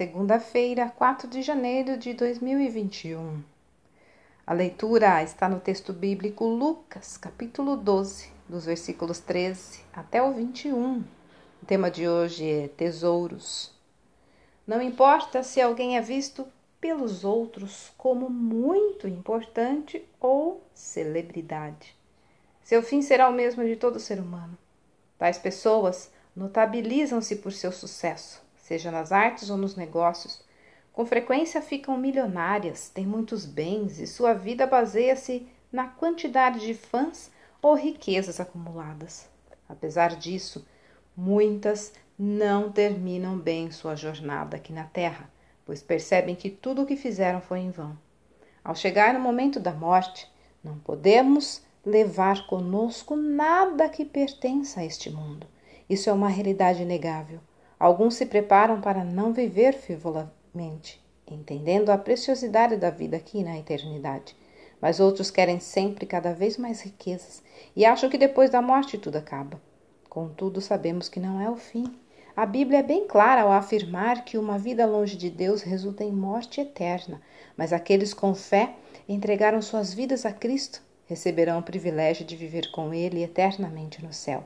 [0.00, 3.44] segunda-feira, 4 de janeiro de 2021.
[4.46, 11.04] A leitura está no texto bíblico Lucas, capítulo 12, dos versículos 13 até o 21.
[11.62, 13.74] O tema de hoje é tesouros.
[14.66, 16.48] Não importa se alguém é visto
[16.80, 21.94] pelos outros como muito importante ou celebridade.
[22.62, 24.56] Seu fim será o mesmo de todo ser humano.
[25.18, 30.44] Tais pessoas notabilizam-se por seu sucesso seja nas artes ou nos negócios,
[30.92, 37.32] com frequência ficam milionárias, têm muitos bens e sua vida baseia-se na quantidade de fãs
[37.60, 39.28] ou riquezas acumuladas.
[39.68, 40.64] Apesar disso,
[41.16, 45.28] muitas não terminam bem sua jornada aqui na Terra,
[45.66, 47.98] pois percebem que tudo o que fizeram foi em vão.
[48.62, 50.30] Ao chegar no momento da morte,
[50.62, 55.44] não podemos levar conosco nada que pertença a este mundo.
[55.88, 57.40] Isso é uma realidade inegável.
[57.80, 64.36] Alguns se preparam para não viver frivolamente, entendendo a preciosidade da vida aqui na eternidade.
[64.82, 67.42] Mas outros querem sempre cada vez mais riquezas
[67.74, 69.58] e acham que depois da morte tudo acaba.
[70.10, 71.86] Contudo, sabemos que não é o fim.
[72.36, 76.12] A Bíblia é bem clara ao afirmar que uma vida longe de Deus resulta em
[76.12, 77.22] morte eterna,
[77.56, 78.74] mas aqueles com fé
[79.08, 84.44] entregaram suas vidas a Cristo receberão o privilégio de viver com Ele eternamente no céu.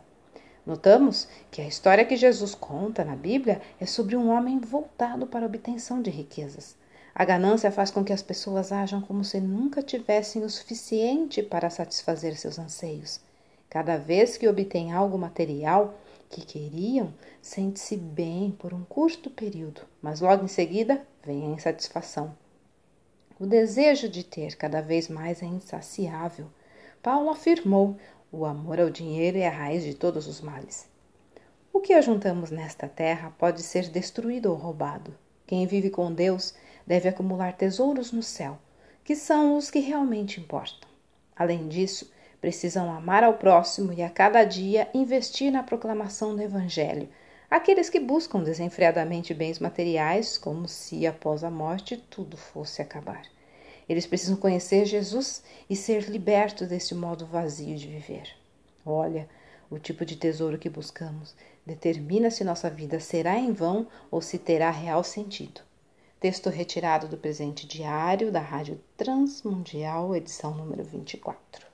[0.67, 5.45] Notamos que a história que Jesus conta na Bíblia é sobre um homem voltado para
[5.45, 6.75] a obtenção de riquezas.
[7.15, 11.69] A ganância faz com que as pessoas ajam como se nunca tivessem o suficiente para
[11.69, 13.20] satisfazer seus anseios.
[13.69, 15.95] Cada vez que obtêm algo material
[16.31, 22.35] que queriam, sente-se bem por um curto período, mas logo em seguida vem a insatisfação.
[23.39, 26.47] O desejo de ter cada vez mais é insaciável.
[27.03, 27.97] Paulo afirmou:
[28.35, 30.89] o amor ao dinheiro é a raiz de todos os males.
[31.73, 35.15] O que ajuntamos nesta terra pode ser destruído ou roubado.
[35.47, 36.55] Quem vive com Deus
[36.87, 38.59] deve acumular tesouros no céu,
[39.05, 40.89] que são os que realmente importam.
[41.37, 42.11] Além disso,
[42.41, 47.08] precisam amar ao próximo e a cada dia investir na proclamação do Evangelho.
[47.51, 53.23] Aqueles que buscam desenfreadamente bens materiais, como se após a morte tudo fosse acabar.
[53.89, 58.28] Eles precisam conhecer Jesus e ser libertos desse modo vazio de viver.
[58.84, 59.28] Olha,
[59.70, 61.34] o tipo de tesouro que buscamos
[61.67, 65.61] determina se nossa vida será em vão ou se terá real sentido.
[66.20, 71.73] Texto retirado do presente diário da Rádio Transmundial, edição número 24.